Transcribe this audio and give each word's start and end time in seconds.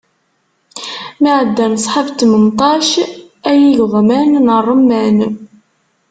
Mi 1.21 1.29
ɛeddan 1.39 1.73
sḥab 1.83 2.07
n 2.09 2.15
tmenṭac, 2.19 2.89
ay 3.49 3.61
igeḍman 3.69 4.29
n 4.45 4.47
remman. 4.67 5.17